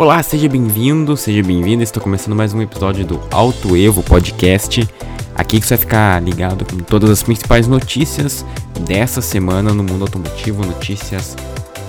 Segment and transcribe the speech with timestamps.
[0.00, 1.82] Olá, seja bem-vindo, seja bem-vinda.
[1.82, 4.88] Estou começando mais um episódio do Alto Evo Podcast.
[5.34, 8.42] Aqui que você vai ficar ligado com todas as principais notícias
[8.80, 11.36] dessa semana no mundo automotivo, notícias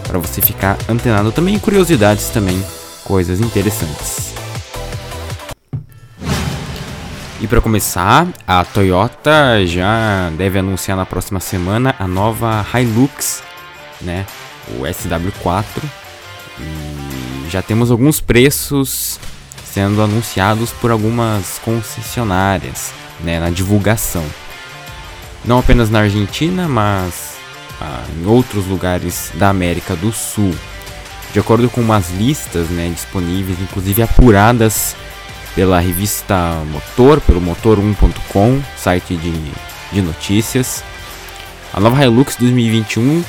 [0.05, 2.61] para você ficar antenado também, curiosidades também,
[3.05, 4.33] coisas interessantes.
[7.39, 13.41] E para começar, a Toyota já deve anunciar na próxima semana a nova Hilux,
[14.01, 14.25] né?
[14.77, 15.81] O SW4.
[16.59, 16.90] E
[17.51, 19.19] já temos alguns preços
[19.65, 24.23] sendo anunciados por algumas concessionárias, né, na divulgação.
[25.43, 27.35] Não apenas na Argentina, mas
[27.81, 30.53] ah, em outros lugares da América do Sul.
[31.33, 34.95] De acordo com umas listas né, disponíveis, inclusive apuradas
[35.53, 36.35] pela revista
[36.71, 39.33] Motor, pelo motor1.com, site de,
[39.91, 40.83] de notícias.
[41.73, 43.23] A nova Hilux 2021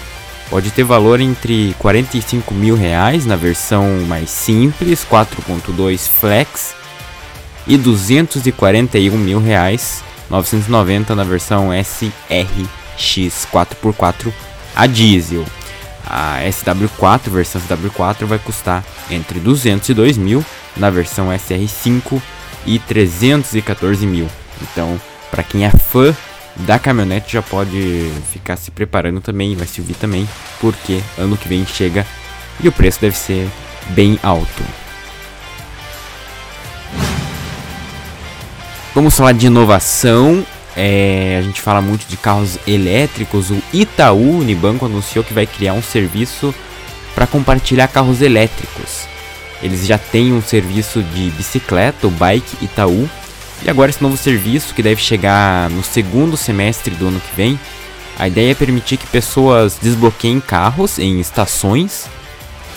[0.52, 6.74] pode ter valor entre 45 mil reais na versão mais simples, 4.2 Flex,
[7.66, 14.30] e 241 mil reais, 990 na versão SRX 4x4
[14.76, 15.46] a diesel.
[16.04, 20.44] A SW4, versão SW4 vai custar entre 202 mil
[20.76, 22.20] na versão SR5
[22.66, 24.28] e 314 mil.
[24.60, 26.14] Então, para quem é fã
[26.56, 30.28] da caminhonete já pode ficar se preparando também, vai se ouvir também,
[30.60, 32.06] porque ano que vem chega
[32.62, 33.48] e o preço deve ser
[33.90, 34.62] bem alto.
[38.94, 40.44] Vamos falar de inovação.
[40.76, 43.50] É, a gente fala muito de carros elétricos.
[43.50, 46.54] O Itaú Unibanco anunciou que vai criar um serviço
[47.14, 49.06] para compartilhar carros elétricos.
[49.62, 53.08] Eles já têm um serviço de bicicleta, o Bike Itaú,
[53.64, 57.58] e agora esse novo serviço que deve chegar no segundo semestre do ano que vem.
[58.18, 62.08] A ideia é permitir que pessoas desbloqueiem carros em estações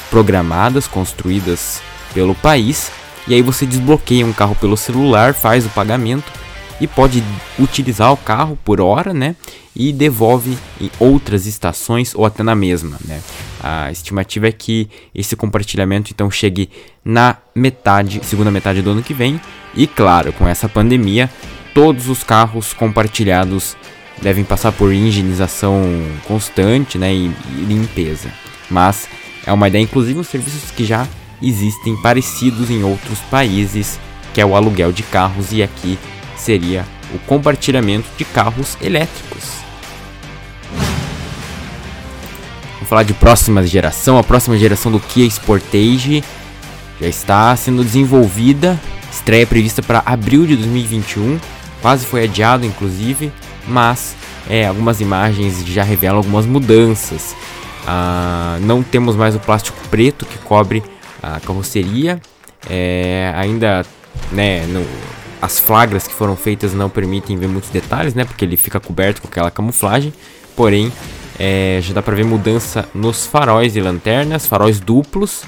[0.10, 1.82] programadas, construídas
[2.14, 2.92] pelo país,
[3.28, 6.32] e aí você desbloqueia um carro pelo celular, faz o pagamento
[6.80, 7.24] e pode
[7.58, 9.36] utilizar o carro por hora, né?
[9.76, 13.22] E devolve em outras estações ou até na mesma, né?
[13.62, 16.70] A estimativa é que esse compartilhamento então chegue
[17.04, 19.40] na metade, segunda metade do ano que vem.
[19.76, 21.30] E claro, com essa pandemia,
[21.74, 23.76] todos os carros compartilhados
[24.22, 25.82] devem passar por higienização
[26.28, 27.14] constante, né?
[27.14, 28.30] E, e limpeza.
[28.70, 29.08] Mas
[29.46, 31.08] é uma ideia, inclusive, os serviços que já
[31.42, 34.00] existem parecidos em outros países,
[34.34, 36.00] que é o aluguel de carros e aqui
[36.46, 39.44] seria o compartilhamento de carros elétricos.
[42.76, 44.18] Vamos falar de próxima geração.
[44.20, 46.24] A próxima geração do Kia Sportage
[47.02, 48.80] já está sendo desenvolvida.
[49.12, 51.40] Estreia prevista para abril de 2021.
[51.82, 53.32] Quase foi adiado, inclusive,
[53.68, 54.16] mas
[54.48, 57.36] é, algumas imagens já revelam algumas mudanças.
[57.88, 60.84] Ah, não temos mais o plástico preto que cobre
[61.24, 62.22] a carroceria.
[62.70, 63.86] É, ainda
[64.32, 64.86] né, no,
[65.46, 68.26] as flagras que foram feitas não permitem ver muitos detalhes, né?
[68.26, 70.12] Porque ele fica coberto com aquela camuflagem.
[70.56, 70.92] Porém,
[71.38, 75.44] é, já dá para ver mudança nos faróis e lanternas, faróis duplos,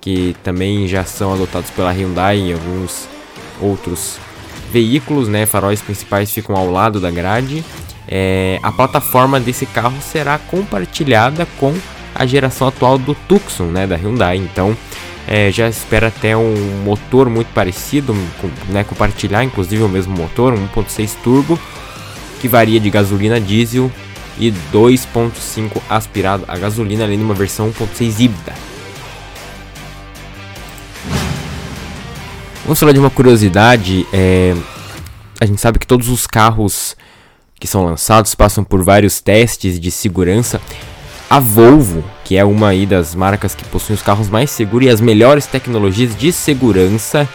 [0.00, 3.06] que também já são adotados pela Hyundai em alguns
[3.60, 4.18] outros
[4.72, 5.46] veículos, né?
[5.46, 7.64] Faróis principais ficam ao lado da grade.
[8.08, 11.74] É, a plataforma desse carro será compartilhada com
[12.14, 14.38] a geração atual do Tucson, né, da Hyundai.
[14.38, 14.76] Então,
[15.28, 18.16] é, já espera até um motor muito parecido,
[18.70, 21.58] né, compartilhar inclusive o mesmo motor, 1.6 turbo,
[22.40, 23.92] que varia de gasolina diesel
[24.38, 28.54] e 2.5 aspirado a gasolina, além de uma versão 1.6 híbrida.
[32.64, 34.06] Vamos falar de uma curiosidade.
[34.12, 34.54] É,
[35.40, 36.96] a gente sabe que todos os carros
[37.60, 40.60] que são lançados passam por vários testes de segurança
[41.30, 44.90] a Volvo, que é uma aí das marcas que possuem os carros mais seguros e
[44.90, 47.28] as melhores tecnologias de segurança,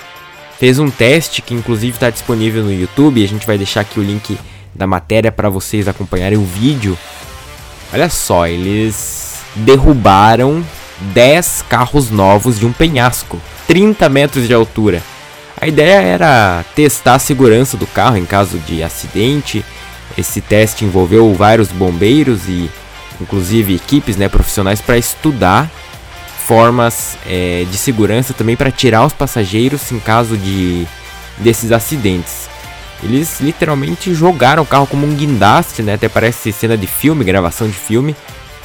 [0.60, 3.24] fez um teste que inclusive está disponível no YouTube.
[3.24, 4.38] A gente vai deixar aqui o link
[4.74, 6.98] da matéria para vocês acompanharem o vídeo.
[7.94, 10.66] Olha só, eles derrubaram
[11.13, 15.04] 10 carros novos de um penhasco, 30 metros de altura.
[15.62, 19.63] A ideia era testar a segurança do carro em caso de acidente.
[20.18, 22.69] Esse teste envolveu vários bombeiros e
[23.21, 25.69] inclusive equipes né, profissionais para estudar
[26.45, 30.86] formas é, de segurança também para tirar os passageiros em caso de
[31.38, 32.50] desses acidentes.
[33.01, 35.95] Eles literalmente jogaram o carro como um guindaste, né?
[35.95, 38.15] Até parece cena de filme, gravação de filme.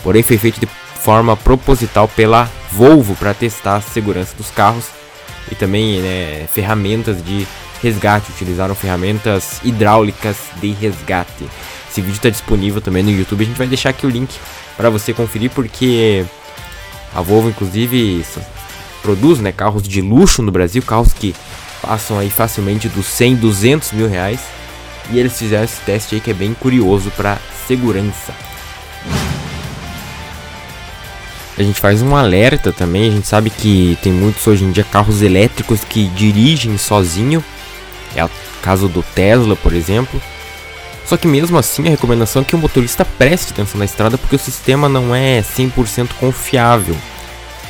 [0.02, 0.68] Porém foi feito de
[1.00, 4.86] forma proposital pela Volvo para testar a segurança dos carros
[5.50, 7.48] e também né, ferramentas de
[7.82, 8.30] resgate.
[8.30, 11.48] Utilizaram ferramentas hidráulicas de resgate.
[11.98, 13.42] Esse vídeo está disponível também no YouTube.
[13.42, 14.32] A gente vai deixar aqui o link
[14.76, 16.24] para você conferir, porque
[17.12, 18.24] a Volvo, inclusive,
[19.02, 21.34] produz, né, carros de luxo no Brasil, carros que
[21.82, 24.38] passam aí facilmente dos 100, 200 mil reais.
[25.10, 28.32] E eles fizeram esse teste aí que é bem curioso para segurança.
[31.58, 34.84] A gente faz um alerta também, a gente sabe que tem muitos hoje em dia
[34.84, 37.42] carros elétricos que dirigem sozinho.
[38.14, 38.30] É o
[38.62, 40.22] caso do Tesla, por exemplo.
[41.08, 44.36] Só que mesmo assim a recomendação é que o motorista preste atenção na estrada porque
[44.36, 46.94] o sistema não é 100% confiável.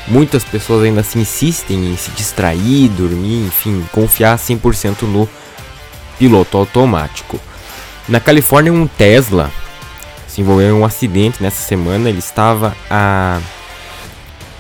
[0.09, 5.29] Muitas pessoas ainda assim insistem em se distrair, dormir, enfim, confiar 100% no
[6.19, 7.39] piloto automático.
[8.09, 9.53] Na Califórnia, um Tesla
[10.27, 12.09] se envolveu em um acidente nessa semana.
[12.09, 13.41] Ele estava a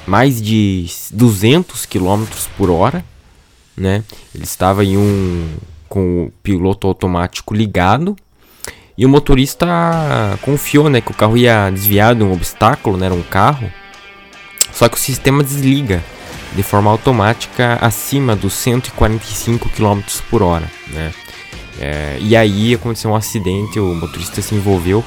[0.06, 2.24] mais de 200 km
[2.56, 3.04] por hora,
[3.76, 4.04] né?
[4.32, 5.48] Ele estava em um
[5.88, 8.14] com o piloto automático ligado
[8.98, 9.64] e o motorista
[10.42, 13.70] confiou, né, que o carro ia desviar de um obstáculo, né, era um carro.
[14.72, 16.02] Só que o sistema desliga
[16.56, 21.12] de forma automática acima dos 145 km por hora, né?
[21.80, 25.04] É, e aí aconteceu um acidente, o motorista se envolveu.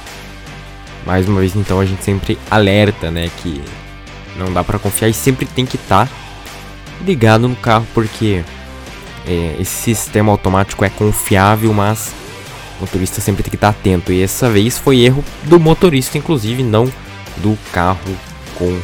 [1.04, 3.60] Mais uma vez, então a gente sempre alerta, né, que
[4.38, 6.12] não dá para confiar e sempre tem que estar tá
[7.04, 8.42] ligado no carro porque
[9.26, 12.21] é, esse sistema automático é confiável, mas
[12.82, 14.12] motorista sempre tem que estar atento.
[14.12, 16.84] E essa vez foi erro do motorista, inclusive, não
[17.38, 18.16] do carro
[18.56, 18.78] com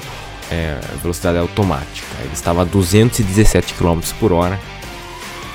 [0.51, 2.07] é, velocidade automática.
[2.21, 4.59] Ele estava a 217 km por hora.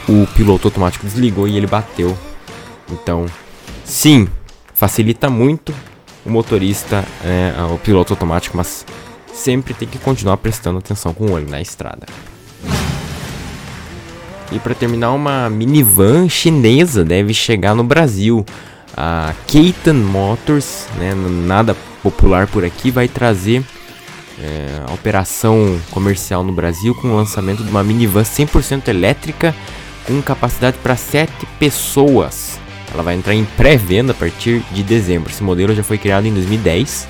[0.08, 2.18] O piloto automático desligou e ele bateu.
[2.92, 3.26] Então,
[3.86, 4.28] sim,
[4.74, 5.74] facilita muito
[6.26, 8.86] o motorista, é, o piloto automático, mas
[9.34, 12.06] sempre tem que continuar prestando atenção com o olho na estrada.
[14.54, 18.46] E para terminar, uma minivan chinesa deve chegar no Brasil.
[18.96, 23.64] A Keitan Motors, né, nada popular por aqui, vai trazer
[24.40, 29.56] é, a operação comercial no Brasil com o lançamento de uma minivan 100% elétrica
[30.06, 32.60] com capacidade para 7 pessoas.
[32.94, 35.32] Ela vai entrar em pré-venda a partir de dezembro.
[35.32, 37.08] Esse modelo já foi criado em 2010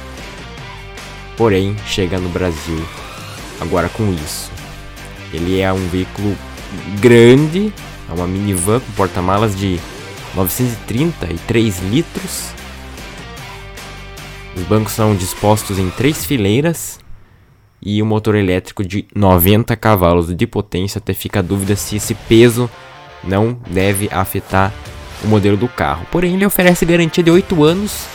[1.37, 2.81] porém chega no Brasil
[3.59, 4.51] agora com isso.
[5.31, 6.35] Ele é um veículo
[6.99, 7.73] grande,
[8.09, 9.79] é uma minivan com porta-malas de
[10.35, 12.49] 933 litros.
[14.55, 16.99] Os bancos são dispostos em três fileiras
[17.81, 20.99] e o um motor elétrico de 90 cavalos de potência.
[20.99, 22.69] Até fica a dúvida se esse peso
[23.23, 24.73] não deve afetar
[25.23, 26.05] o modelo do carro.
[26.11, 28.05] Porém, ele oferece garantia de 8 anos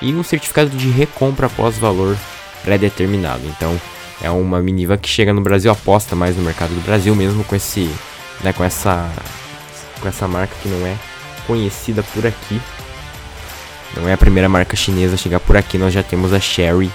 [0.00, 2.16] e um certificado de recompra após valor
[2.62, 3.42] pré-determinado.
[3.46, 3.80] Então
[4.20, 7.54] é uma minivan que chega no Brasil, aposta mais no mercado do Brasil mesmo com
[7.54, 7.88] esse,
[8.42, 9.08] né, com essa,
[10.00, 10.96] com essa marca que não é
[11.46, 12.60] conhecida por aqui.
[13.96, 16.90] Não é a primeira marca chinesa a chegar por aqui, nós já temos a Sherry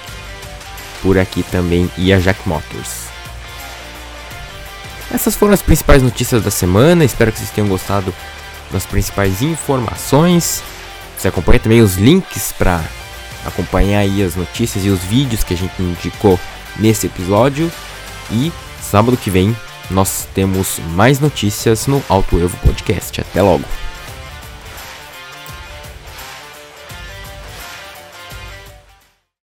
[1.02, 3.04] por aqui também e a Jack Motors.
[5.14, 8.14] Essas foram as principais notícias da semana, espero que vocês tenham gostado
[8.72, 10.64] das principais informações.
[11.18, 12.84] Você acompanha também os links para
[13.46, 16.40] acompanhar aí as notícias e os vídeos que a gente indicou
[16.78, 17.72] nesse episódio.
[18.32, 19.56] E sábado que vem
[19.90, 23.22] nós temos mais notícias no Alto Evo Podcast.
[23.22, 23.66] Até logo!